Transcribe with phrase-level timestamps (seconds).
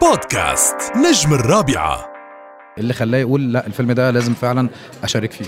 [0.00, 2.08] بودكاست نجم الرابعة.
[2.78, 4.68] اللي خلاه يقول لا الفيلم ده لازم فعلا
[5.04, 5.44] أشارك فيه.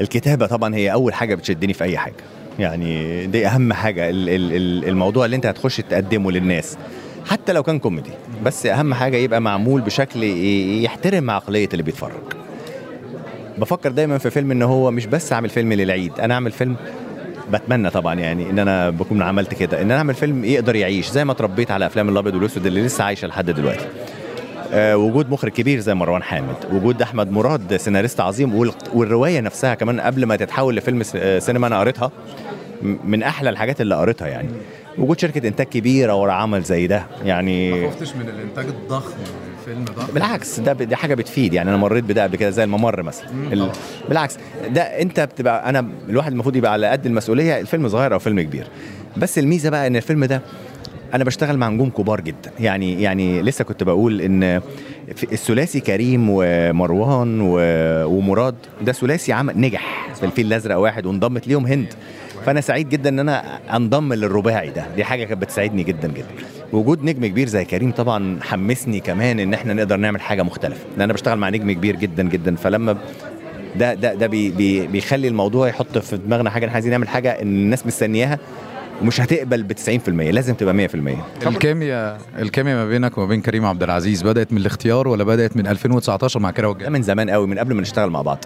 [0.00, 2.14] الكتابة طبعا هي أول حاجة بتشدني في أي حاجة.
[2.58, 6.78] يعني دي أهم حاجة ال- ال- ال- الموضوع اللي أنت هتخش تقدمه للناس.
[7.30, 8.10] حتى لو كان كوميدي
[8.44, 12.32] بس أهم حاجة يبقى معمول بشكل ي- يحترم عقلية اللي بيتفرج.
[13.58, 16.76] بفكر دايما في فيلم إن هو مش بس اعمل فيلم للعيد أنا اعمل فيلم
[17.50, 21.24] بتمنى طبعا يعني إن أنا بكون عملت كده إن أنا أعمل فيلم يقدر يعيش زي
[21.24, 23.86] ما اتربيت على أفلام الأبيض والأسود اللي لسه عايشة لحد دلوقتي.
[24.72, 29.74] آه، وجود مخرج كبير زي مروان حامد وجود أحمد مراد سيناريست عظيم وال- والرواية نفسها
[29.74, 32.10] كمان قبل ما تتحول لفيلم آه، سينما أنا قريتها
[33.04, 34.48] من أحلى الحاجات اللي قريتها يعني.
[34.98, 39.12] وجود شركة إنتاج كبيرة ورا عمل زي ده يعني خفتش من الإنتاج الضخم.
[39.70, 40.12] الفيلم ده.
[40.14, 41.54] بالعكس ده دي حاجة بتفيد.
[41.54, 43.28] يعني أنا مريت بده قبل كده زي الممر مثلا.
[43.52, 43.70] ال...
[44.08, 44.36] بالعكس
[44.68, 47.60] ده أنت بتبقى أنا الواحد المفروض يبقى على قد المسؤولية.
[47.60, 48.66] الفيلم صغير أو فيلم كبير.
[49.16, 50.42] بس الميزة بقى إن الفيلم ده
[51.14, 52.50] أنا بشتغل مع نجوم كبار جدا.
[52.60, 54.60] يعني يعني لسه كنت بقول إن
[55.32, 61.66] الثلاثي كريم ومروان و- ومراد ده ثلاثي عمل نجح في الفيل الأزرق واحد وانضمت ليهم
[61.66, 61.94] هند.
[62.46, 64.86] فأنا سعيد جدا إن أنا أنضم للرباعي ده.
[64.96, 66.26] دي حاجة كانت بتساعدني جدا جدا.
[66.72, 70.84] وجود نجم كبير زي كريم طبعا حمسني كمان إن إحنا نقدر نعمل حاجة مختلفة.
[70.92, 72.56] لأن أنا بشتغل مع نجم كبير جدا جدا.
[72.56, 72.96] فلما
[73.76, 77.30] ده ده ده بي بي بيخلي الموضوع يحط في دماغنا حاجة إحنا عايزين نعمل حاجة
[77.42, 78.38] إن الناس مستنياها
[79.02, 83.82] ومش هتقبل ب 90% لازم تبقى 100% الكيمياء الكيمياء ما بينك وما بين كريم عبد
[83.82, 87.74] العزيز بدأت من الاختيار ولا بدأت من 2019 مع والجن من زمان قوي من قبل
[87.74, 88.44] ما نشتغل مع بعض.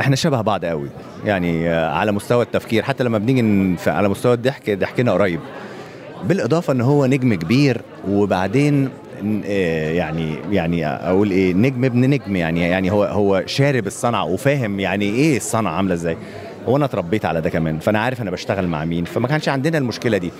[0.00, 0.88] إحنا شبه بعض قوي.
[1.24, 5.40] يعني آه، على مستوى التفكير حتى لما بنيجي على مستوى الضحك ضحكنا قريب.
[6.24, 8.88] بالإضافة إن هو نجم كبير وبعدين
[9.46, 12.36] آه، يعني يعني أقول إيه نجم ابن نجم.
[12.36, 16.16] يعني يعني هو هو شارب الصنعة وفاهم يعني إيه الصنعة عاملة إزاي.
[16.66, 19.04] وأنا اتربيت على ده كمان فأنا عارف أنا بشتغل مع مين.
[19.04, 20.32] فما كانش عندنا المشكلة دي.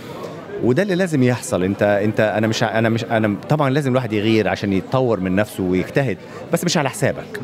[0.64, 1.62] وده اللي لازم يحصل.
[1.62, 5.62] أنت أنت أنا مش أنا مش أنا طبعا لازم الواحد يغير عشان يتطور من نفسه
[5.62, 6.16] ويجتهد
[6.52, 7.41] بس مش على حسابك.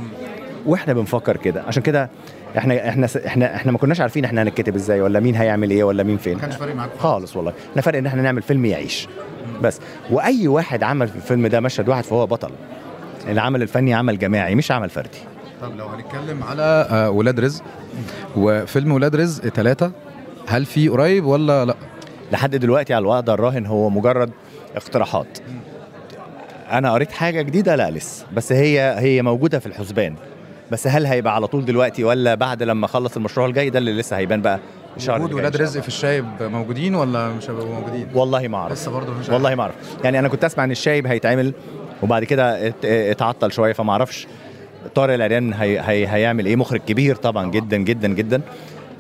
[0.67, 1.63] وإحنا بنفكر كده.
[1.63, 2.11] عشان كده
[2.59, 6.03] إحنا إحنا إحنا إحنا ما كناش عارفين إحنا هنتكتب إزاي ولا مين هيعمل إيه ولا
[6.03, 6.35] مين فين.
[6.35, 7.37] ما كانش فارق معاك خالص.
[7.37, 7.53] والله.
[7.71, 9.09] إحنا فرق ان إحنا نعمل فيلم يعيش.
[9.63, 9.81] بس.
[10.11, 12.51] واي واحد عمل في الفيلم ده مشهد واحد فهو بطل.
[13.29, 15.19] العمل الفني عمل جماعي مش عمل فردي.
[15.63, 17.65] طب لو هنتكلم على آه، ولاد رزق
[18.37, 19.93] وفيلم ولاد رزق ثلاثة
[20.47, 21.75] هل في قريب ولا لا؟
[22.33, 24.31] لحد دلوقتي على الوضع الراهن هو مجرد
[24.77, 25.39] اقتراحات.
[26.71, 28.27] أنا قريت حاجة جديدة؟ لا لسه.
[28.35, 30.15] بس هي هي موجودة في الحسبان.
[30.73, 34.17] بس هل هيبقى على طول دلوقتي ولا بعد لما اخلص المشروع الجاي ده اللي لسه
[34.17, 34.59] هيبان بقى
[34.97, 35.81] الشهر وجود إن ولاد رزق.
[35.81, 38.73] في الشايب موجودين ولا مش هيبقوا موجودين؟ والله ما أعرف.
[38.73, 39.75] لسه برضه مش والله ما أعرف.
[40.05, 41.53] يعني أنا كنت أسمع إن الشايب هيتعمل
[42.03, 44.27] وبعد كده ات- اتعطل شوية فما أعرفش
[44.95, 46.57] طارق العريان هي هي هيعمل إيه.
[46.57, 48.41] مخرج كبير طبعا جدا جدا جدا.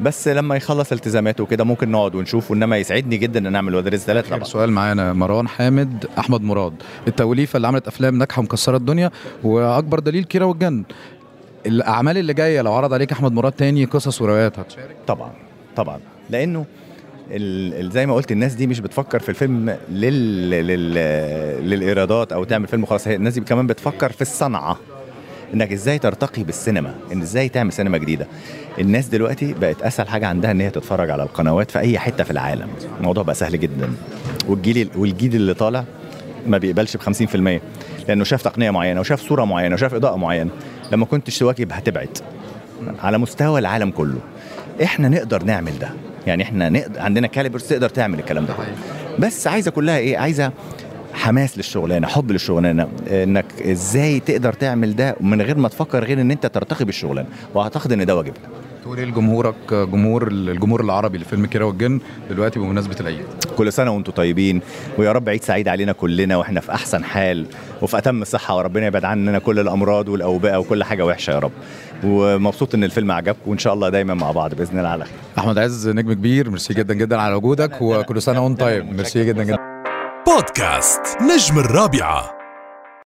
[0.00, 4.06] بس لما يخلص التزاماته وكده ممكن نقعد ونشوف وإنما يسعدني جدا إن نعمل ولاد رزق
[4.06, 4.44] ثلاثة طبعا.
[4.44, 6.74] سؤال معانا مروان حامد أحمد مراد.
[7.08, 9.10] التوليفة اللي عملت أفلام ناجحة مكسره الدنيا
[9.44, 10.84] وأكبر دليل كيرة والجن.
[11.66, 14.96] الأعمال اللي جاية لو عرض عليك أحمد مراد تاني قصص وروايات هتشارك.
[15.06, 15.30] طبعا
[15.76, 16.00] طبعا.
[16.30, 16.64] لأنه
[17.92, 20.50] زي ما قلت الناس دي مش بتفكر في الفيلم لل...
[20.50, 20.94] لل...
[21.70, 24.78] للإيرادات أو تعمل فيلم خلاص هي الناس دي كمان بتفكر في الصنعة.
[25.54, 28.26] إنك إزاي ترتقي بالسينما إن إزاي تعمل سينما جديدة.
[28.78, 32.30] الناس دلوقتي بقت أسهل حاجة عندها إن هي تتفرج على القنوات في أي حتة في
[32.30, 32.68] العالم.
[33.00, 33.92] الموضوع بقى سهل جدا.
[34.48, 35.84] والجيل والجيل اللي طالع
[36.46, 37.60] ما بيقبلش ب 50%
[38.08, 40.50] لأنه شاف تقنية معينة وشاف صورة معينة وشاف إضاءة معينة.
[40.92, 42.18] لما كنتش تواكب هتبعد.
[43.02, 44.18] على مستوى العالم كله.
[44.82, 45.90] إحنا نقدر نعمل ده.
[46.26, 48.54] يعني إحنا نقدر عندنا كاليبرز تقدر تعمل الكلام ده.
[49.18, 50.52] بس عايزة كلها إيه؟ عايزة
[51.14, 52.88] حماس للشغلانة حب للشغلانة.
[53.10, 57.28] إنك إزاي تقدر تعمل ده من غير ما تفكر غير إن أنت ترتقي بالشغلانة.
[57.54, 58.48] وأعتقد إن ده واجبنا
[58.82, 62.00] تقول إيه لجمهورك جمهور الجمهور العربي لفيلم كيرة والجن
[62.30, 63.26] دلوقتي بمناسبة العيد؟
[63.56, 64.60] كل سنة وأنتم طيبين
[64.98, 67.46] ويا رب عيد سعيد علينا كلنا وإحنا في أحسن حال
[67.82, 71.52] وفي أتم صحه وربنا يبعد عننا كل الأمراض والأوبئة وكل حاجة وحشة يا رب.
[72.04, 75.14] ومبسوط إن الفيلم عجبكم وإن شاء الله دايما مع بعض بإذن الله على خير.
[75.38, 79.44] أحمد عز نجم كبير ميرسي جدا جدا على وجودك وكل سنة وأنت طيب ميرسي جدا
[79.44, 79.58] جدا.
[80.26, 82.41] بودكاست نجم الرابعة.